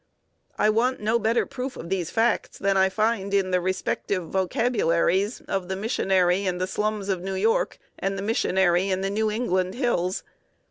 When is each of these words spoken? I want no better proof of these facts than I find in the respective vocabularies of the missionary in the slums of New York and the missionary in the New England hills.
I 0.57 0.71
want 0.71 0.99
no 0.99 1.19
better 1.19 1.45
proof 1.45 1.77
of 1.77 1.89
these 1.89 2.09
facts 2.09 2.57
than 2.57 2.75
I 2.75 2.89
find 2.89 3.35
in 3.35 3.51
the 3.51 3.61
respective 3.61 4.29
vocabularies 4.29 5.41
of 5.41 5.67
the 5.67 5.75
missionary 5.75 6.47
in 6.47 6.57
the 6.57 6.65
slums 6.65 7.07
of 7.07 7.21
New 7.21 7.35
York 7.35 7.77
and 7.99 8.17
the 8.17 8.23
missionary 8.23 8.89
in 8.89 9.01
the 9.01 9.11
New 9.11 9.29
England 9.29 9.75
hills. 9.75 10.23